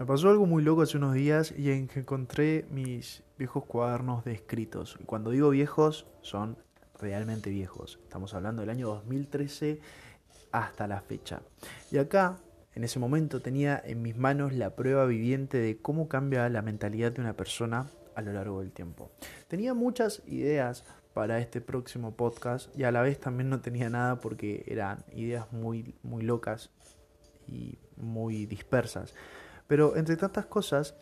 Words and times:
Me 0.00 0.06
pasó 0.06 0.30
algo 0.30 0.46
muy 0.46 0.62
loco 0.62 0.80
hace 0.80 0.96
unos 0.96 1.12
días 1.12 1.52
y 1.54 1.70
en 1.72 1.86
que 1.86 2.00
encontré 2.00 2.64
mis 2.70 3.22
viejos 3.36 3.66
cuadernos 3.66 4.24
de 4.24 4.32
escritos. 4.32 4.96
Y 4.98 5.04
cuando 5.04 5.30
digo 5.30 5.50
viejos, 5.50 6.06
son 6.22 6.56
realmente 6.98 7.50
viejos. 7.50 8.00
Estamos 8.04 8.32
hablando 8.32 8.62
del 8.62 8.70
año 8.70 8.88
2013 8.88 9.78
hasta 10.52 10.86
la 10.86 11.02
fecha. 11.02 11.42
Y 11.90 11.98
acá, 11.98 12.38
en 12.74 12.84
ese 12.84 12.98
momento, 12.98 13.42
tenía 13.42 13.78
en 13.84 14.00
mis 14.00 14.16
manos 14.16 14.54
la 14.54 14.74
prueba 14.74 15.04
viviente 15.04 15.58
de 15.58 15.76
cómo 15.76 16.08
cambia 16.08 16.48
la 16.48 16.62
mentalidad 16.62 17.12
de 17.12 17.20
una 17.20 17.36
persona 17.36 17.90
a 18.14 18.22
lo 18.22 18.32
largo 18.32 18.60
del 18.60 18.72
tiempo. 18.72 19.10
Tenía 19.48 19.74
muchas 19.74 20.22
ideas 20.26 20.86
para 21.12 21.40
este 21.40 21.60
próximo 21.60 22.16
podcast 22.16 22.74
y 22.74 22.84
a 22.84 22.90
la 22.90 23.02
vez 23.02 23.20
también 23.20 23.50
no 23.50 23.60
tenía 23.60 23.90
nada 23.90 24.18
porque 24.18 24.64
eran 24.66 25.04
ideas 25.12 25.52
muy, 25.52 25.94
muy 26.02 26.22
locas 26.22 26.70
y 27.46 27.78
muy 27.98 28.46
dispersas. 28.46 29.14
Pero 29.70 29.94
entre 29.94 30.16
tantas 30.16 30.46
cosas 30.46 30.96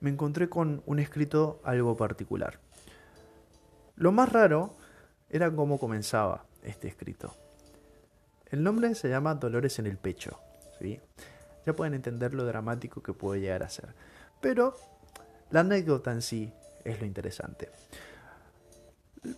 me 0.00 0.10
encontré 0.10 0.50
con 0.50 0.82
un 0.84 0.98
escrito 0.98 1.62
algo 1.64 1.96
particular. 1.96 2.58
Lo 3.96 4.12
más 4.12 4.30
raro 4.30 4.74
era 5.30 5.50
cómo 5.50 5.78
comenzaba 5.78 6.44
este 6.62 6.88
escrito. 6.88 7.34
El 8.50 8.62
nombre 8.62 8.94
se 8.96 9.08
llama 9.08 9.36
Dolores 9.36 9.78
en 9.78 9.86
el 9.86 9.96
Pecho. 9.96 10.38
¿sí? 10.78 11.00
Ya 11.64 11.72
pueden 11.72 11.94
entender 11.94 12.34
lo 12.34 12.44
dramático 12.44 13.02
que 13.02 13.14
puede 13.14 13.40
llegar 13.40 13.62
a 13.62 13.70
ser. 13.70 13.94
Pero 14.42 14.76
la 15.50 15.60
anécdota 15.60 16.12
en 16.12 16.20
sí 16.20 16.52
es 16.84 17.00
lo 17.00 17.06
interesante. 17.06 17.70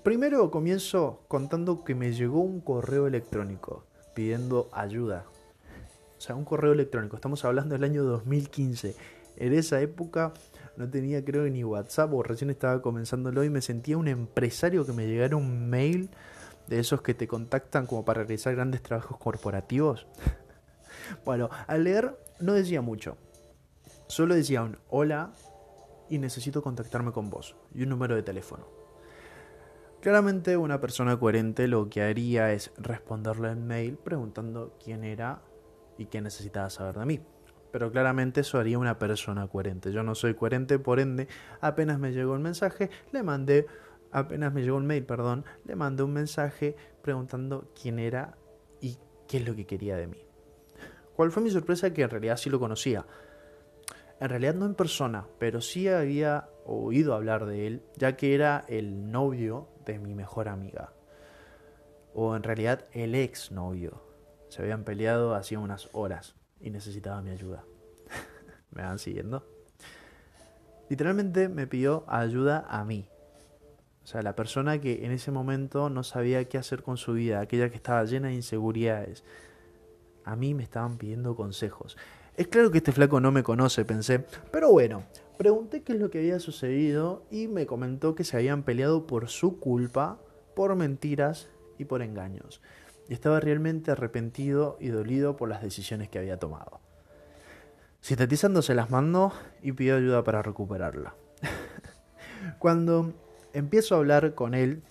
Primero 0.02 0.50
comienzo 0.50 1.22
contando 1.28 1.84
que 1.84 1.94
me 1.94 2.12
llegó 2.12 2.40
un 2.40 2.60
correo 2.60 3.06
electrónico 3.06 3.84
pidiendo 4.16 4.68
ayuda. 4.72 5.26
Sea, 6.24 6.36
un 6.36 6.46
correo 6.46 6.72
electrónico. 6.72 7.16
Estamos 7.16 7.44
hablando 7.44 7.74
del 7.74 7.84
año 7.84 8.02
2015. 8.02 8.96
En 9.36 9.52
esa 9.52 9.82
época 9.82 10.32
no 10.78 10.88
tenía 10.88 11.22
creo 11.22 11.44
ni 11.50 11.62
WhatsApp 11.64 12.14
o 12.14 12.22
recién 12.22 12.48
estaba 12.48 12.80
comenzándolo 12.80 13.44
y 13.44 13.50
me 13.50 13.60
sentía 13.60 13.98
un 13.98 14.08
empresario 14.08 14.86
que 14.86 14.94
me 14.94 15.06
llegara 15.06 15.36
un 15.36 15.68
mail 15.68 16.08
de 16.66 16.78
esos 16.78 17.02
que 17.02 17.12
te 17.12 17.28
contactan 17.28 17.86
como 17.86 18.06
para 18.06 18.22
realizar 18.22 18.54
grandes 18.54 18.82
trabajos 18.82 19.18
corporativos. 19.18 20.06
bueno, 21.26 21.50
al 21.66 21.84
leer 21.84 22.18
no 22.40 22.54
decía 22.54 22.80
mucho. 22.80 23.18
Solo 24.06 24.34
decía 24.34 24.62
un 24.62 24.78
hola 24.88 25.30
y 26.08 26.16
necesito 26.16 26.62
contactarme 26.62 27.12
con 27.12 27.28
vos 27.28 27.54
y 27.74 27.82
un 27.82 27.90
número 27.90 28.16
de 28.16 28.22
teléfono. 28.22 28.66
Claramente 30.00 30.56
una 30.56 30.80
persona 30.80 31.18
coherente 31.18 31.68
lo 31.68 31.90
que 31.90 32.00
haría 32.00 32.50
es 32.54 32.70
responderle 32.78 33.50
el 33.50 33.56
mail 33.56 33.98
preguntando 33.98 34.78
quién 34.82 35.04
era 35.04 35.42
y 35.98 36.06
qué 36.06 36.20
necesitaba 36.20 36.70
saber 36.70 36.96
de 36.96 37.06
mí. 37.06 37.20
Pero 37.72 37.90
claramente 37.90 38.42
eso 38.42 38.58
haría 38.58 38.78
una 38.78 38.98
persona 38.98 39.48
coherente. 39.48 39.92
Yo 39.92 40.02
no 40.02 40.14
soy 40.14 40.34
coherente, 40.34 40.78
por 40.78 41.00
ende, 41.00 41.28
apenas 41.60 41.98
me 41.98 42.12
llegó 42.12 42.34
el 42.34 42.40
mensaje, 42.40 42.90
le 43.12 43.22
mandé 43.22 43.66
apenas 44.14 44.52
me 44.52 44.62
llegó 44.62 44.76
un 44.76 44.86
mail, 44.86 45.04
perdón, 45.04 45.44
le 45.64 45.74
mandé 45.74 46.04
un 46.04 46.12
mensaje 46.12 46.76
preguntando 47.02 47.72
quién 47.80 47.98
era 47.98 48.38
y 48.80 48.96
qué 49.26 49.38
es 49.38 49.46
lo 49.46 49.56
que 49.56 49.66
quería 49.66 49.96
de 49.96 50.06
mí. 50.06 50.24
¿Cuál 51.16 51.32
fue 51.32 51.42
mi 51.42 51.50
sorpresa? 51.50 51.92
Que 51.92 52.02
en 52.02 52.10
realidad 52.10 52.36
sí 52.36 52.48
lo 52.48 52.60
conocía. 52.60 53.04
En 54.20 54.28
realidad 54.28 54.54
no 54.54 54.66
en 54.66 54.74
persona, 54.74 55.26
pero 55.40 55.60
sí 55.60 55.88
había 55.88 56.48
oído 56.64 57.14
hablar 57.14 57.44
de 57.44 57.66
él, 57.66 57.82
ya 57.96 58.16
que 58.16 58.36
era 58.36 58.64
el 58.68 59.10
novio 59.10 59.68
de 59.84 59.98
mi 59.98 60.14
mejor 60.14 60.48
amiga. 60.48 60.92
O 62.14 62.36
en 62.36 62.44
realidad 62.44 62.86
el 62.92 63.16
ex 63.16 63.50
novio. 63.50 64.03
Se 64.54 64.62
habían 64.62 64.84
peleado 64.84 65.34
hacía 65.34 65.58
unas 65.58 65.88
horas 65.90 66.36
y 66.60 66.70
necesitaba 66.70 67.20
mi 67.22 67.30
ayuda. 67.30 67.64
¿Me 68.70 68.82
van 68.82 69.00
siguiendo? 69.00 69.44
Literalmente 70.88 71.48
me 71.48 71.66
pidió 71.66 72.04
ayuda 72.06 72.64
a 72.68 72.84
mí, 72.84 73.08
o 74.04 74.06
sea, 74.06 74.22
la 74.22 74.36
persona 74.36 74.80
que 74.80 75.04
en 75.04 75.10
ese 75.10 75.32
momento 75.32 75.90
no 75.90 76.04
sabía 76.04 76.48
qué 76.48 76.56
hacer 76.56 76.84
con 76.84 76.96
su 76.96 77.14
vida, 77.14 77.40
aquella 77.40 77.68
que 77.68 77.74
estaba 77.74 78.04
llena 78.04 78.28
de 78.28 78.34
inseguridades. 78.34 79.24
A 80.22 80.36
mí 80.36 80.54
me 80.54 80.62
estaban 80.62 80.98
pidiendo 80.98 81.34
consejos. 81.34 81.96
Es 82.36 82.46
claro 82.46 82.70
que 82.70 82.78
este 82.78 82.92
flaco 82.92 83.18
no 83.18 83.32
me 83.32 83.42
conoce, 83.42 83.84
pensé, 83.84 84.24
pero 84.52 84.70
bueno, 84.70 85.02
pregunté 85.36 85.82
qué 85.82 85.94
es 85.94 85.98
lo 85.98 86.10
que 86.10 86.18
había 86.18 86.38
sucedido 86.38 87.24
y 87.28 87.48
me 87.48 87.66
comentó 87.66 88.14
que 88.14 88.22
se 88.22 88.36
habían 88.36 88.62
peleado 88.62 89.08
por 89.08 89.28
su 89.28 89.58
culpa, 89.58 90.20
por 90.54 90.76
mentiras 90.76 91.48
y 91.76 91.86
por 91.86 92.00
engaños. 92.00 92.62
Y 93.08 93.14
estaba 93.14 93.40
realmente 93.40 93.90
arrepentido 93.90 94.76
y 94.80 94.88
dolido 94.88 95.36
por 95.36 95.48
las 95.48 95.62
decisiones 95.62 96.08
que 96.08 96.18
había 96.18 96.38
tomado. 96.38 96.80
Sintetizando 98.00 98.62
se 98.62 98.74
las 98.74 98.90
mandó 98.90 99.32
y 99.62 99.72
pidió 99.72 99.96
ayuda 99.96 100.24
para 100.24 100.42
recuperarla. 100.42 101.14
Cuando 102.58 103.12
empiezo 103.52 103.94
a 103.94 103.98
hablar 103.98 104.34
con 104.34 104.54
él, 104.54 104.82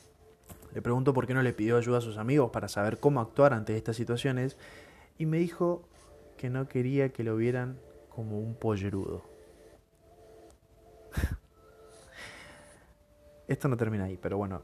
le 0.73 0.81
pregunto 0.81 1.13
por 1.13 1.27
qué 1.27 1.33
no 1.33 1.43
le 1.43 1.53
pidió 1.53 1.77
ayuda 1.77 1.99
a 1.99 2.01
sus 2.01 2.17
amigos 2.17 2.49
para 2.51 2.67
saber 2.67 2.99
cómo 2.99 3.21
actuar 3.21 3.53
ante 3.53 3.77
estas 3.77 3.95
situaciones 3.95 4.57
y 5.17 5.27
me 5.27 5.37
dijo 5.37 5.87
que 6.37 6.49
no 6.49 6.67
quería 6.67 7.13
que 7.13 7.23
lo 7.23 7.35
vieran 7.35 7.79
como 8.09 8.39
un 8.39 8.55
pollerudo. 8.55 9.23
Esto 13.47 13.67
no 13.67 13.77
termina 13.77 14.05
ahí, 14.05 14.17
pero 14.17 14.37
bueno, 14.37 14.63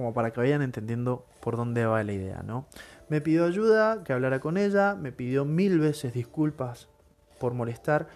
como 0.00 0.14
para 0.14 0.32
que 0.32 0.40
vayan 0.40 0.62
entendiendo 0.62 1.26
por 1.40 1.56
dónde 1.56 1.84
va 1.84 2.02
la 2.02 2.12
idea, 2.12 2.42
¿no? 2.42 2.66
Me 3.10 3.20
pidió 3.20 3.44
ayuda, 3.44 4.02
que 4.02 4.14
hablara 4.14 4.40
con 4.40 4.56
ella, 4.56 4.94
me 4.94 5.12
pidió 5.12 5.44
mil 5.44 5.78
veces 5.78 6.14
disculpas 6.14 6.88
por 7.38 7.52
molestar 7.52 8.08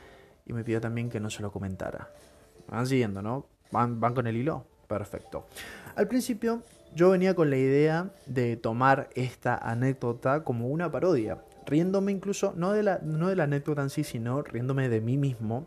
y 0.47 0.55
me 0.55 0.65
pidió 0.65 0.81
también 0.81 1.11
que 1.11 1.21
no 1.21 1.29
se 1.29 1.43
lo 1.43 1.53
comentara. 1.53 2.09
Van 2.69 2.87
siguiendo, 2.87 3.21
¿no? 3.21 3.47
Van, 3.71 4.01
van 4.01 4.15
con 4.15 4.27
el 4.27 4.37
hilo. 4.37 4.65
Perfecto. 4.89 5.47
Al 5.95 6.09
principio 6.09 6.63
yo 6.95 7.11
venía 7.11 7.35
con 7.35 7.51
la 7.51 7.57
idea 7.57 8.11
de 8.25 8.57
tomar 8.57 9.11
esta 9.15 9.57
anécdota 9.57 10.43
como 10.43 10.69
una 10.69 10.91
parodia, 10.91 11.43
riéndome 11.67 12.13
incluso 12.13 12.55
no 12.57 12.73
de 12.73 12.83
la, 12.83 13.01
no 13.03 13.29
de 13.29 13.37
la 13.37 13.45
anécdota 13.45 13.83
en 13.83 13.91
sí, 13.91 14.05
sino 14.05 14.43
riéndome 14.43 14.89
de 14.89 15.03
mí 15.03 15.19
mismo 15.19 15.67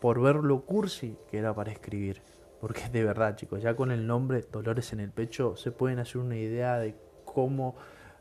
por 0.00 0.22
ver 0.22 0.36
lo 0.36 0.62
cursi 0.62 1.16
que 1.30 1.36
era 1.36 1.54
para 1.54 1.70
escribir. 1.70 2.22
Porque 2.64 2.88
de 2.88 3.04
verdad, 3.04 3.36
chicos, 3.36 3.60
ya 3.60 3.76
con 3.76 3.90
el 3.90 4.06
nombre 4.06 4.42
Dolores 4.50 4.94
en 4.94 5.00
el 5.00 5.10
pecho 5.10 5.54
se 5.54 5.70
pueden 5.70 5.98
hacer 5.98 6.16
una 6.16 6.38
idea 6.38 6.78
de 6.78 6.94
cómo 7.26 7.76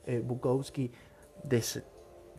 eh, 0.05 0.19
Bukowski 0.19 0.91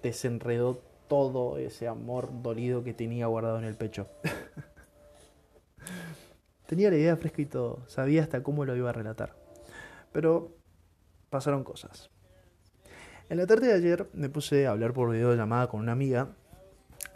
desenredó 0.03 0.83
todo 1.09 1.57
ese 1.57 1.89
amor 1.89 2.29
dolido 2.43 2.85
que 2.85 2.93
tenía 2.93 3.27
guardado 3.27 3.57
en 3.57 3.65
el 3.65 3.75
pecho. 3.75 4.07
Tenía 6.67 6.91
la 6.91 6.97
idea 6.97 7.17
fresca 7.17 7.41
y 7.41 7.47
todo, 7.47 7.89
sabía 7.89 8.23
hasta 8.23 8.43
cómo 8.43 8.67
lo 8.67 8.77
iba 8.77 8.91
a 8.91 8.93
relatar. 8.93 9.35
Pero 10.13 10.59
pasaron 11.31 11.65
cosas. 11.65 12.11
En 13.31 13.39
la 13.39 13.47
tarde 13.47 13.69
de 13.69 13.73
ayer 13.73 14.11
me 14.13 14.29
puse 14.29 14.67
a 14.67 14.73
hablar 14.73 14.93
por 14.93 15.11
videollamada 15.11 15.69
con 15.69 15.81
una 15.81 15.93
amiga 15.93 16.37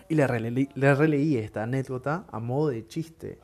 y 0.09 0.15
le 0.15 0.27
releí, 0.27 0.71
le 0.75 0.95
releí 0.95 1.37
esta 1.37 1.65
anécdota 1.65 2.25
a 2.33 2.41
modo 2.41 2.69
de 2.69 2.87
chiste 2.87 3.39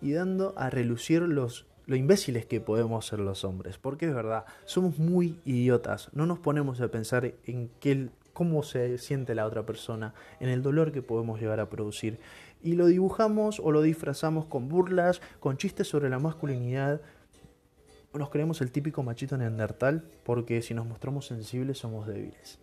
y 0.00 0.12
dando 0.12 0.54
a 0.56 0.70
relucir 0.70 1.22
los, 1.22 1.66
lo 1.86 1.96
imbéciles 1.96 2.46
que 2.46 2.60
podemos 2.60 3.06
ser 3.06 3.20
los 3.20 3.44
hombres. 3.44 3.78
Porque 3.78 4.06
es 4.06 4.14
verdad, 4.14 4.44
somos 4.64 4.98
muy 4.98 5.40
idiotas, 5.44 6.10
no 6.12 6.26
nos 6.26 6.38
ponemos 6.38 6.80
a 6.80 6.88
pensar 6.88 7.34
en 7.44 7.70
qué, 7.80 8.10
cómo 8.32 8.62
se 8.62 8.98
siente 8.98 9.34
la 9.34 9.46
otra 9.46 9.64
persona, 9.64 10.14
en 10.40 10.48
el 10.48 10.62
dolor 10.62 10.92
que 10.92 11.02
podemos 11.02 11.40
llegar 11.40 11.60
a 11.60 11.70
producir 11.70 12.18
y 12.62 12.74
lo 12.74 12.86
dibujamos 12.86 13.60
o 13.60 13.70
lo 13.70 13.82
disfrazamos 13.82 14.46
con 14.46 14.68
burlas, 14.68 15.20
con 15.40 15.56
chistes 15.56 15.88
sobre 15.88 16.10
la 16.10 16.18
masculinidad. 16.18 17.00
Nos 18.12 18.30
creemos 18.30 18.60
el 18.60 18.72
típico 18.72 19.02
machito 19.02 19.36
neandertal 19.36 20.04
porque 20.24 20.62
si 20.62 20.74
nos 20.74 20.86
mostramos 20.86 21.26
sensibles 21.26 21.78
somos 21.78 22.06
débiles. 22.06 22.58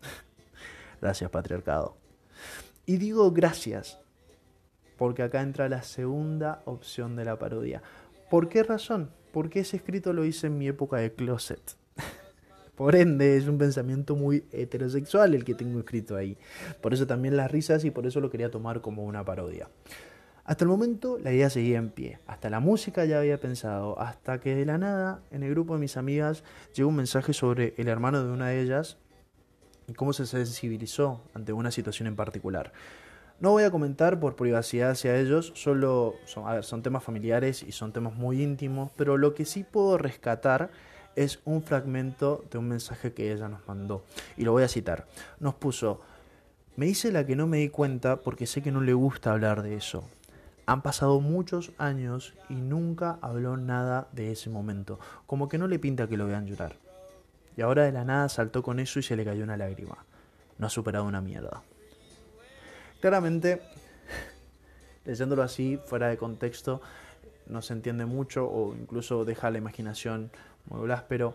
gracias, 1.00 1.30
patriarcado. 1.30 1.96
Y 2.86 2.96
digo 2.96 3.30
gracias 3.30 4.00
porque 4.96 5.22
acá 5.22 5.42
entra 5.42 5.68
la 5.68 5.82
segunda 5.82 6.62
opción 6.64 7.16
de 7.16 7.24
la 7.24 7.38
parodia. 7.38 7.82
¿Por 8.30 8.48
qué 8.48 8.62
razón? 8.62 9.10
Porque 9.32 9.60
ese 9.60 9.76
escrito 9.76 10.12
lo 10.12 10.24
hice 10.24 10.48
en 10.48 10.58
mi 10.58 10.68
época 10.68 10.96
de 10.96 11.12
closet. 11.12 11.76
Por 12.76 12.96
ende, 12.96 13.36
es 13.36 13.46
un 13.46 13.58
pensamiento 13.58 14.16
muy 14.16 14.44
heterosexual 14.52 15.34
el 15.34 15.44
que 15.44 15.54
tengo 15.54 15.78
escrito 15.78 16.16
ahí. 16.16 16.36
Por 16.80 16.92
eso 16.92 17.06
también 17.06 17.36
las 17.36 17.50
risas 17.50 17.84
y 17.84 17.90
por 17.90 18.06
eso 18.06 18.20
lo 18.20 18.30
quería 18.30 18.50
tomar 18.50 18.80
como 18.80 19.04
una 19.04 19.24
parodia. 19.24 19.68
Hasta 20.44 20.64
el 20.64 20.68
momento 20.68 21.18
la 21.18 21.32
idea 21.32 21.50
seguía 21.50 21.78
en 21.78 21.90
pie, 21.90 22.20
hasta 22.28 22.48
la 22.50 22.60
música 22.60 23.04
ya 23.04 23.18
había 23.18 23.40
pensado, 23.40 23.98
hasta 23.98 24.38
que 24.38 24.54
de 24.54 24.64
la 24.64 24.78
nada 24.78 25.20
en 25.32 25.42
el 25.42 25.50
grupo 25.50 25.74
de 25.74 25.80
mis 25.80 25.96
amigas 25.96 26.44
llegó 26.72 26.88
un 26.88 26.96
mensaje 26.96 27.32
sobre 27.32 27.74
el 27.78 27.88
hermano 27.88 28.24
de 28.24 28.30
una 28.30 28.48
de 28.48 28.60
ellas 28.60 28.96
y 29.88 29.94
cómo 29.94 30.12
se 30.12 30.24
sensibilizó 30.24 31.20
ante 31.34 31.52
una 31.52 31.72
situación 31.72 32.06
en 32.06 32.14
particular. 32.14 32.72
No 33.38 33.50
voy 33.50 33.64
a 33.64 33.70
comentar 33.70 34.18
por 34.18 34.34
privacidad 34.34 34.90
hacia 34.90 35.18
ellos, 35.18 35.52
solo 35.54 36.14
son, 36.24 36.82
temas 36.82 37.04
familiares 37.04 37.62
y 37.62 37.72
son 37.72 37.92
temas 37.92 38.14
muy 38.14 38.42
íntimos, 38.42 38.90
pero 38.96 39.18
lo 39.18 39.34
que 39.34 39.44
sí 39.44 39.62
puedo 39.62 39.98
rescatar 39.98 40.70
es 41.16 41.40
un 41.44 41.62
fragmento 41.62 42.44
de 42.50 42.56
un 42.56 42.68
mensaje 42.68 43.12
que 43.12 43.30
ella 43.30 43.48
nos 43.48 43.66
mandó. 43.68 44.04
Y 44.38 44.44
lo 44.44 44.52
voy 44.52 44.62
a 44.62 44.68
citar. 44.68 45.06
Nos 45.38 45.54
puso, 45.54 46.00
Me 46.76 46.86
hice 46.86 47.12
la 47.12 47.26
que 47.26 47.36
no 47.36 47.46
me 47.46 47.58
di 47.58 47.68
cuenta 47.68 48.20
porque 48.20 48.46
sé 48.46 48.62
que 48.62 48.72
no 48.72 48.80
le 48.80 48.94
gusta 48.94 49.32
hablar 49.32 49.62
de 49.62 49.76
eso. 49.76 50.08
Han 50.64 50.80
pasado 50.80 51.20
muchos 51.20 51.72
años 51.76 52.34
y 52.48 52.54
nunca 52.54 53.18
habló 53.20 53.58
nada 53.58 54.08
de 54.12 54.32
ese 54.32 54.50
momento, 54.50 54.98
como 55.26 55.48
que 55.48 55.58
no 55.58 55.68
le 55.68 55.78
pinta 55.78 56.08
que 56.08 56.16
lo 56.16 56.26
vean 56.26 56.46
llorar. 56.46 56.76
Y 57.54 57.60
ahora 57.62 57.84
de 57.84 57.92
la 57.92 58.04
nada 58.04 58.30
saltó 58.30 58.62
con 58.62 58.78
eso 58.78 58.98
y 58.98 59.02
se 59.02 59.16
le 59.16 59.24
cayó 59.24 59.44
una 59.44 59.56
lágrima. 59.56 60.06
No 60.58 60.66
ha 60.66 60.70
superado 60.70 61.04
una 61.04 61.20
mierda. 61.20 61.62
Claramente, 63.00 63.60
leyéndolo 65.04 65.42
así, 65.42 65.78
fuera 65.86 66.08
de 66.08 66.16
contexto, 66.16 66.80
no 67.46 67.62
se 67.62 67.72
entiende 67.72 68.06
mucho 68.06 68.48
o 68.48 68.74
incluso 68.74 69.24
deja 69.24 69.50
la 69.50 69.58
imaginación 69.58 70.30
muy 70.68 70.90
pero 71.08 71.34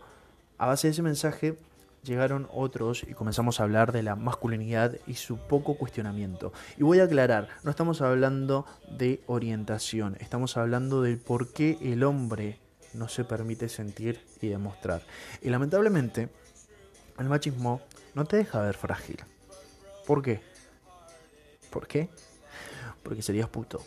A 0.57 0.67
base 0.67 0.87
de 0.87 0.91
ese 0.91 1.01
mensaje 1.01 1.57
llegaron 2.03 2.47
otros 2.51 3.03
y 3.03 3.13
comenzamos 3.13 3.59
a 3.59 3.63
hablar 3.63 3.91
de 3.91 4.03
la 4.03 4.15
masculinidad 4.15 4.97
y 5.07 5.15
su 5.15 5.37
poco 5.37 5.75
cuestionamiento. 5.75 6.51
Y 6.77 6.83
voy 6.83 6.99
a 6.99 7.05
aclarar, 7.05 7.47
no 7.63 7.71
estamos 7.71 8.01
hablando 8.01 8.65
de 8.89 9.21
orientación, 9.27 10.17
estamos 10.19 10.57
hablando 10.57 11.01
del 11.01 11.17
por 11.17 11.53
qué 11.53 11.77
el 11.81 12.03
hombre 12.03 12.59
no 12.93 13.07
se 13.07 13.23
permite 13.23 13.69
sentir 13.69 14.19
y 14.41 14.47
demostrar. 14.47 15.01
Y 15.41 15.49
lamentablemente, 15.49 16.29
el 17.17 17.29
machismo 17.29 17.81
no 18.15 18.25
te 18.25 18.37
deja 18.37 18.61
ver 18.61 18.75
frágil. 18.75 19.17
¿Por 20.05 20.21
qué? 20.21 20.50
¿Por 21.71 21.87
qué? 21.87 22.09
Porque 23.01 23.23
serías 23.23 23.49
puto. 23.49 23.81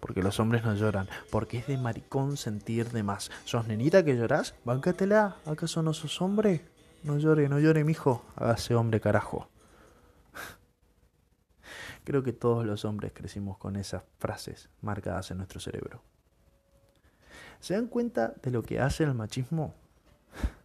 Porque 0.00 0.22
los 0.22 0.40
hombres 0.40 0.64
no 0.64 0.74
lloran. 0.74 1.08
Porque 1.30 1.58
es 1.58 1.66
de 1.66 1.76
maricón 1.76 2.38
sentir 2.38 2.90
de 2.90 3.02
más. 3.02 3.30
¿Sos 3.44 3.66
nenita 3.66 4.02
que 4.02 4.16
llorás? 4.16 4.54
Báncatela. 4.64 5.36
¿Acaso 5.44 5.82
no 5.82 5.92
sos 5.92 6.22
hombre? 6.22 6.64
No 7.02 7.18
llore, 7.18 7.48
no 7.48 7.58
llore, 7.58 7.84
mijo. 7.84 8.24
Hágase 8.36 8.74
hombre, 8.74 9.00
carajo. 9.00 9.50
Creo 12.04 12.22
que 12.22 12.32
todos 12.32 12.64
los 12.64 12.84
hombres 12.86 13.12
crecimos 13.12 13.58
con 13.58 13.76
esas 13.76 14.04
frases 14.18 14.70
marcadas 14.80 15.30
en 15.30 15.38
nuestro 15.38 15.60
cerebro. 15.60 16.02
¿Se 17.58 17.74
dan 17.74 17.88
cuenta 17.88 18.32
de 18.42 18.50
lo 18.50 18.62
que 18.62 18.80
hace 18.80 19.04
el 19.04 19.14
machismo? 19.14 19.74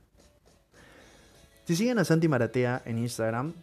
Si 1.65 1.75
siguen 1.75 1.98
a 1.98 2.06
Santi 2.06 2.27
Maratea 2.27 2.83
en 2.86 3.00
Instagram, 3.00 3.56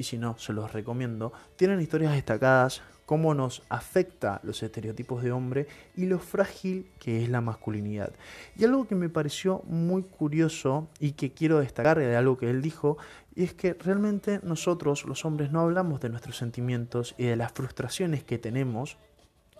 y 0.00 0.02
si 0.02 0.16
no, 0.16 0.38
se 0.38 0.54
los 0.54 0.72
recomiendo, 0.72 1.30
tienen 1.56 1.78
historias 1.78 2.14
destacadas, 2.14 2.80
cómo 3.04 3.34
nos 3.34 3.62
afecta 3.68 4.40
los 4.44 4.62
estereotipos 4.62 5.22
de 5.22 5.30
hombre 5.30 5.66
y 5.94 6.06
lo 6.06 6.18
frágil 6.18 6.90
que 6.98 7.22
es 7.22 7.28
la 7.28 7.42
masculinidad. 7.42 8.10
Y 8.56 8.64
algo 8.64 8.88
que 8.88 8.94
me 8.94 9.10
pareció 9.10 9.62
muy 9.66 10.02
curioso 10.04 10.88
y 11.00 11.12
que 11.12 11.32
quiero 11.32 11.60
destacar 11.60 11.98
de 11.98 12.16
algo 12.16 12.38
que 12.38 12.48
él 12.48 12.62
dijo, 12.62 12.96
y 13.34 13.44
es 13.44 13.52
que 13.52 13.74
realmente 13.74 14.40
nosotros 14.42 15.04
los 15.04 15.26
hombres 15.26 15.52
no 15.52 15.60
hablamos 15.60 16.00
de 16.00 16.08
nuestros 16.08 16.38
sentimientos 16.38 17.14
y 17.18 17.26
de 17.26 17.36
las 17.36 17.52
frustraciones 17.52 18.24
que 18.24 18.38
tenemos 18.38 18.96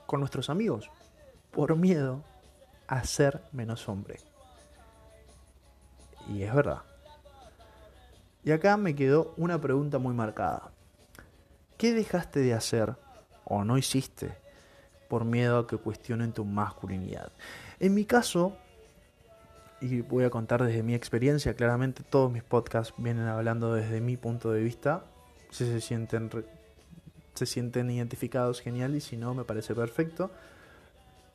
con 0.07 0.21
nuestros 0.21 0.49
amigos, 0.49 0.89
por 1.51 1.77
miedo 1.77 2.25
a 2.89 3.05
ser 3.05 3.43
menos 3.53 3.91
hombre. 3.91 4.21
Y 6.31 6.45
es 6.45 6.55
verdad. 6.55 6.90
Y 8.45 8.53
acá 8.53 8.77
me 8.77 8.95
quedó 8.95 9.35
una 9.37 9.61
pregunta 9.61 9.99
muy 9.99 10.15
marcada. 10.15 10.71
¿Qué 11.77 11.93
dejaste 11.95 12.41
de 12.41 12.55
hacer 12.55 12.97
o 13.45 13.65
no 13.65 13.77
hiciste 13.77 14.31
por 15.11 15.25
miedo 15.25 15.59
a 15.59 15.67
que 15.67 15.77
cuestionen 15.77 16.33
tu 16.33 16.45
masculinidad. 16.45 17.33
En 17.81 17.95
mi 17.95 18.05
caso, 18.05 18.57
y 19.81 20.03
voy 20.03 20.23
a 20.23 20.31
contar 20.31 20.63
desde 20.63 20.85
mi 20.85 20.95
experiencia, 20.95 21.55
claramente 21.55 22.05
todos 22.09 22.31
mis 22.31 22.45
podcasts 22.45 22.95
vienen 22.97 23.27
hablando 23.27 23.75
desde 23.75 24.01
mi 24.01 24.17
punto 24.17 24.53
de 24.53 24.63
vista. 24.63 25.03
Si 25.51 25.67
se 25.67 25.81
sienten, 25.81 26.31
se 27.35 27.45
sienten 27.45 27.91
identificados, 27.91 28.61
genial, 28.61 28.95
y 28.95 29.01
si 29.01 29.17
no, 29.17 29.35
me 29.35 29.43
parece 29.43 29.75
perfecto. 29.75 30.31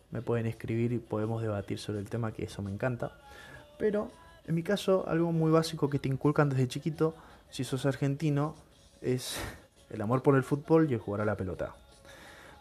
Me 0.10 0.22
pueden 0.22 0.46
escribir 0.46 0.94
y 0.94 1.00
podemos 1.00 1.42
debatir 1.42 1.78
sobre 1.78 2.00
el 2.00 2.10
tema, 2.10 2.32
que 2.32 2.46
eso 2.46 2.62
me 2.62 2.72
encanta. 2.72 3.12
Pero 3.78 4.10
en 4.48 4.56
mi 4.56 4.64
caso, 4.64 5.06
algo 5.08 5.32
muy 5.32 5.52
básico 5.52 5.90
que 5.90 6.00
te 6.00 6.10
inculcan 6.10 6.50
desde 6.50 6.68
chiquito, 6.68 7.16
si 7.50 7.64
sos 7.64 7.86
argentino, 7.86 8.56
es 9.02 9.38
el 9.90 10.02
amor 10.02 10.22
por 10.22 10.36
el 10.36 10.44
fútbol 10.44 10.90
y 10.90 10.94
el 10.94 11.00
jugar 11.00 11.22
a 11.22 11.26
la 11.26 11.36
pelota. 11.36 11.76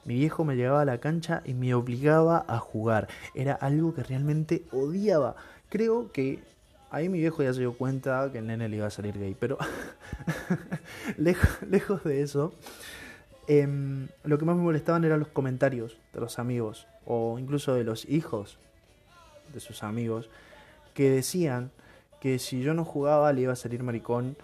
Mi 0.05 0.17
viejo 0.17 0.45
me 0.45 0.57
llevaba 0.57 0.83
a 0.83 0.85
la 0.85 0.99
cancha 0.99 1.43
y 1.45 1.55
me 1.55 1.75
obligaba 1.75 2.45
a 2.47 2.59
jugar. 2.59 3.09
Era 3.35 3.55
algo 3.55 3.95
que 3.95 4.03
realmente 4.03 4.65
odiaba. 4.71 5.35
Creo 5.71 6.13
que 6.13 6.43
ahí 6.91 7.09
mi 7.09 7.19
viejo 7.19 7.43
ya 7.43 7.55
se 7.55 7.61
dio 7.61 7.73
cuenta 7.73 8.31
que 8.31 8.39
el 8.39 8.47
nene 8.47 8.69
le 8.69 8.77
iba 8.77 8.87
a 8.87 8.91
salir 8.91 9.19
gay. 9.19 9.35
Pero 9.39 9.57
lejos, 11.17 12.05
de 12.05 12.21
eso, 12.21 12.53
em, 13.49 14.09
lo 14.25 14.37
que 14.37 14.45
más 14.45 14.57
me 14.57 14.63
molestaban 14.63 15.05
eran 15.05 15.21
los 15.21 15.29
comentarios 15.29 15.97
de 16.13 16.21
los 16.21 16.39
amigos 16.39 16.87
o 17.07 17.39
incluso 17.39 17.75
de 17.75 17.85
los 17.85 18.07
hijos 18.09 18.59
de 19.55 19.61
sus 19.61 19.83
amigos 19.83 20.29
que 20.94 21.11
decían 21.11 21.70
que 22.20 22.38
si 22.38 22.62
yo 22.62 22.73
no 22.73 22.85
jugaba 22.85 23.32
le 23.32 23.43
iba 23.43 23.52
a 23.52 23.56
salir 23.56 23.82
maricón 23.82 24.37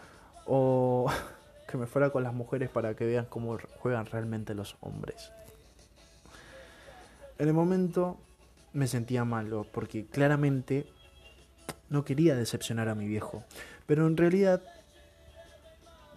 o 0.45 1.11
que 1.71 1.79
me 1.79 1.87
fuera 1.87 2.11
con 2.11 2.23
las 2.23 2.35
mujeres 2.35 2.69
para 2.69 2.95
que 2.95 3.07
vean 3.07 3.27
cómo 3.29 3.57
juegan 3.79 4.07
realmente 4.07 4.55
los 4.55 4.77
hombres. 4.81 5.33
En 7.39 7.49
el 7.49 7.55
momento 7.55 8.19
me 8.73 8.87
sentía 8.87 9.25
malo 9.25 9.67
porque 9.73 10.05
claramente 10.05 10.87
no 11.89 12.05
quería 12.05 12.37
decepcionar 12.37 12.89
a 12.89 12.95
mi 12.95 13.07
viejo. 13.07 13.45
Pero 13.87 14.07
en 14.07 14.17
realidad 14.17 14.63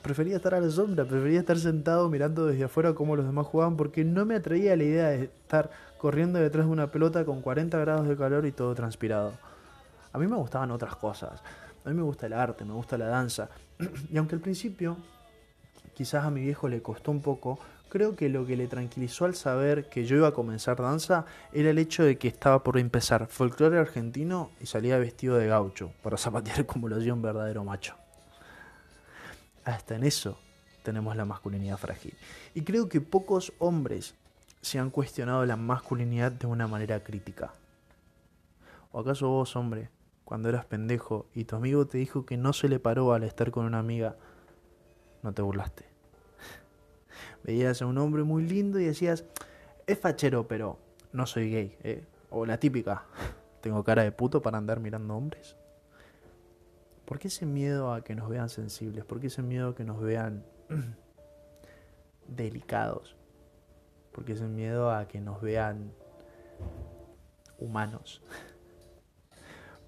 prefería 0.01 0.35
estar 0.35 0.53
a 0.53 0.59
la 0.59 0.69
sombra, 0.69 1.06
prefería 1.06 1.39
estar 1.39 1.57
sentado 1.57 2.09
mirando 2.09 2.45
desde 2.45 2.65
afuera 2.65 2.94
cómo 2.94 3.15
los 3.15 3.25
demás 3.25 3.47
jugaban 3.47 3.77
porque 3.77 4.03
no 4.03 4.25
me 4.25 4.35
atraía 4.35 4.75
la 4.75 4.83
idea 4.83 5.07
de 5.09 5.24
estar 5.24 5.71
corriendo 5.97 6.39
detrás 6.39 6.65
de 6.65 6.71
una 6.71 6.91
pelota 6.91 7.24
con 7.24 7.41
40 7.41 7.77
grados 7.80 8.07
de 8.07 8.18
calor 8.18 8.45
y 8.45 8.51
todo 8.51 8.75
transpirado. 8.75 9.31
A 10.13 10.18
mí 10.18 10.27
me 10.27 10.38
gustaban 10.38 10.71
otras 10.71 10.95
cosas. 10.95 11.42
A 11.83 11.89
mí 11.89 11.95
me 11.95 12.04
gusta 12.04 12.27
el 12.27 12.33
arte, 12.33 12.63
me 12.63 12.74
gusta 12.74 12.98
la 12.98 13.07
danza. 13.07 13.50
Y 14.12 14.18
aunque 14.18 14.36
al 14.36 14.42
principio 14.42 14.98
quizás 15.94 16.24
a 16.24 16.31
mi 16.31 16.42
viejo 16.42 16.69
le 16.69 16.81
costó 16.81 17.12
un 17.12 17.21
poco, 17.21 17.60
Creo 17.94 18.15
que 18.15 18.27
lo 18.27 18.44
que 18.44 18.57
le 18.57 18.68
tranquilizó 18.68 19.25
al 19.25 19.36
saber 19.36 19.88
que 19.88 20.04
yo 20.04 20.16
iba 20.16 20.30
a 20.30 20.33
comenzar 20.33 20.78
danza 20.78 21.28
era 21.52 21.69
el 21.69 21.78
hecho 21.78 22.04
de 22.04 22.18
que 22.18 22.28
estaba 22.28 22.64
por 22.64 22.80
empezar 22.80 23.28
folclore 23.28 23.78
argentino 23.78 24.49
y 24.59 24.66
salía 24.66 24.97
vestido 24.97 25.38
de 25.38 25.45
gaucho 25.45 25.92
para 26.02 26.18
zapatear 26.18 26.66
como 26.66 26.90
lo 26.90 26.95
hacía 26.95 27.14
un 27.14 27.21
verdadero 27.21 27.64
macho. 27.64 27.95
Hasta 29.64 29.95
en 29.95 30.06
eso 30.06 30.40
tenemos 30.81 31.16
la 31.16 31.26
masculinidad 31.26 31.78
frágil. 31.78 32.18
Y 32.56 32.64
creo 32.64 32.90
que 32.90 32.99
pocos 32.99 33.54
hombres 33.59 34.16
se 34.59 34.80
han 34.80 34.90
cuestionado 34.90 35.45
la 35.45 35.56
masculinidad 35.56 36.31
de 36.31 36.47
una 36.47 36.66
manera 36.66 37.04
crítica. 37.04 37.54
¿O 38.92 39.02
acaso 39.02 39.30
vos, 39.30 39.56
hombre, 39.56 39.90
cuando 40.33 40.49
eras 40.49 40.66
pendejo 40.66 41.28
y 41.35 41.44
tu 41.44 41.56
amigo 41.56 41.85
te 41.85 41.99
dijo 41.99 42.25
que 42.25 42.37
no 42.37 42.54
se 42.54 42.68
le 42.68 42.80
paró 42.80 43.13
al 43.13 43.21
estar 43.21 43.52
con 43.52 43.66
una 43.66 43.78
amiga, 43.78 44.16
no 45.21 45.31
te 45.31 45.44
burlaste? 45.44 45.85
veías 47.44 47.83
a 47.83 47.85
un 47.85 47.99
hombre 47.99 48.23
muy 48.23 48.42
lindo 48.42 48.80
y 48.80 48.85
decías, 48.85 49.25
es 49.85 49.99
fachero, 49.99 50.47
pero 50.47 50.80
no 51.11 51.28
soy 51.28 51.52
gay. 51.52 51.78
¿eh? 51.83 52.07
O 52.31 52.47
la 52.47 52.57
típica, 52.57 53.06
tengo 53.61 53.83
cara 53.83 54.02
de 54.02 54.11
puto 54.11 54.42
para 54.42 54.57
andar 54.57 54.80
mirando 54.80 55.16
hombres. 55.16 55.56
¿Por 57.06 57.19
qué 57.19 57.28
ese 57.28 57.45
miedo 57.45 57.94
a 57.94 58.04
que 58.04 58.16
nos 58.16 58.28
vean 58.28 58.49
sensibles? 58.49 59.06
¿Por 59.06 59.19
qué 59.19 59.28
ese 59.28 59.44
miedo 59.44 59.69
a 59.69 59.75
que 59.75 59.83
nos 59.83 60.02
vean 60.02 60.44
delicados? 62.28 63.16
¿Por 64.11 64.25
qué 64.25 64.33
ese 64.33 64.47
miedo 64.47 64.90
a 64.90 65.07
que 65.07 65.21
nos 65.21 65.40
vean 65.42 65.94
humanos? 67.59 68.23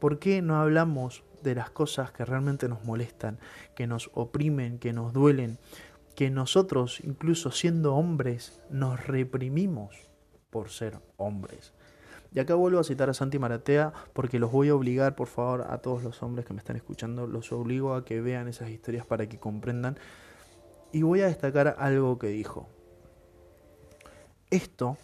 ¿Por 0.05 0.19
qué 0.19 0.43
no 0.43 0.57
hablamos 0.57 1.24
de 1.41 1.55
las 1.55 1.71
cosas 1.71 2.12
que 2.12 2.25
realmente 2.25 2.69
nos 2.69 2.83
molestan, 2.83 3.39
que 3.75 3.88
nos 3.88 4.12
oprimen, 4.13 4.77
que 4.77 4.93
nos 4.93 5.13
duelen? 5.13 5.57
que 6.15 6.29
nosotros, 6.29 7.00
incluso 7.03 7.50
siendo 7.50 7.95
hombres, 7.95 8.62
nos 8.69 9.03
reprimimos 9.03 9.95
por 10.51 10.69
ser 10.69 11.00
hombres. 11.17 11.74
Y 12.31 12.39
acá 12.39 12.53
vuelvo 12.53 12.79
a 12.79 12.83
citar 12.83 13.09
a 13.09 13.15
Santi 13.15 13.39
Maratea 13.39 13.93
porque 14.13 14.38
los 14.38 14.51
voy 14.51 14.69
a 14.69 14.75
obligar, 14.75 15.15
por 15.15 15.25
favor, 15.25 15.65
a 15.67 15.79
todos 15.79 16.03
los 16.03 16.21
hombres 16.21 16.45
que 16.45 16.53
me 16.53 16.59
están 16.59 16.75
escuchando, 16.75 17.25
los 17.25 17.51
obligo 17.51 17.95
a 17.95 18.05
que 18.05 18.21
vean 18.21 18.47
esas 18.47 18.69
historias 18.69 19.07
para 19.07 19.27
que 19.27 19.39
comprendan. 19.39 19.97
Y 20.91 21.01
voy 21.01 21.21
a 21.21 21.25
destacar 21.25 21.77
algo 21.79 22.19
que 22.19 22.27
dijo. 22.27 22.69
Esto, 24.51 25.00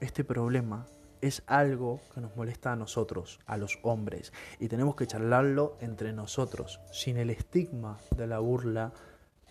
este 0.00 0.24
problema, 0.24 0.86
es 1.20 1.42
algo 1.46 2.00
que 2.14 2.20
nos 2.20 2.34
molesta 2.36 2.72
a 2.72 2.76
nosotros, 2.76 3.40
a 3.46 3.56
los 3.56 3.78
hombres, 3.82 4.32
y 4.58 4.68
tenemos 4.68 4.96
que 4.96 5.06
charlarlo 5.06 5.76
entre 5.80 6.12
nosotros, 6.12 6.80
sin 6.92 7.16
el 7.16 7.30
estigma 7.30 7.98
de 8.16 8.26
la 8.26 8.38
burla 8.38 8.92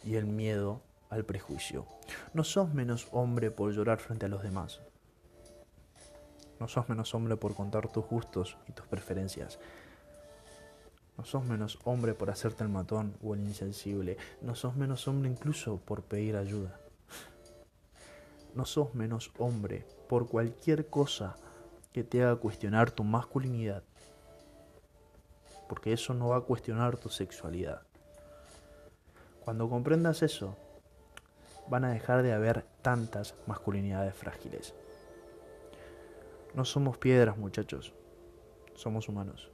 y 0.04 0.16
el 0.16 0.26
miedo 0.26 0.82
al 1.10 1.26
prejuicio. 1.26 1.86
No 2.34 2.44
sos 2.44 2.74
menos 2.74 3.08
hombre 3.12 3.52
por 3.52 3.72
llorar 3.72 4.00
frente 4.00 4.26
a 4.26 4.30
los 4.30 4.44
demás. 4.44 4.82
No 6.60 6.68
sos 6.68 6.90
menos 6.90 7.14
hombre 7.14 7.38
por 7.38 7.56
contar 7.56 7.88
tus 7.92 8.06
gustos 8.06 8.58
y 8.68 8.72
tus 8.72 8.88
preferencias. 8.88 9.60
No 11.18 11.26
sos 11.26 11.44
menos 11.46 11.80
hombre 11.84 12.14
por 12.14 12.30
hacerte 12.30 12.64
el 12.64 12.70
matón 12.70 13.16
o 13.24 13.34
el 13.34 13.42
insensible. 13.42 14.18
No 14.42 14.56
sos 14.56 14.76
menos 14.76 15.08
hombre 15.08 15.30
incluso 15.30 15.78
por 15.78 16.04
pedir 16.04 16.36
ayuda. 16.36 16.80
No 18.56 18.66
sos 18.66 18.96
menos 18.96 19.32
hombre 19.38 19.86
por 20.08 20.28
cualquier 20.28 20.88
cosa 20.90 21.36
que 21.98 22.04
te 22.04 22.22
haga 22.22 22.36
cuestionar 22.36 22.92
tu 22.92 23.04
masculinidad. 23.04 23.82
Porque 25.68 25.94
eso 25.94 26.14
no 26.14 26.28
va 26.28 26.38
a 26.38 26.42
cuestionar 26.42 26.96
tu 26.96 27.10
sexualidad. 27.10 27.82
Cuando 29.44 29.68
comprendas 29.68 30.22
eso, 30.22 30.56
van 31.68 31.86
a 31.86 31.92
dejar 31.92 32.22
de 32.22 32.34
haber 32.34 32.68
tantas 32.84 33.34
masculinidades 33.48 34.14
frágiles. 34.14 34.76
No 36.54 36.66
somos 36.66 37.00
piedras, 37.00 37.36
muchachos. 37.36 37.96
Somos 38.76 39.10
humanos. 39.10 39.50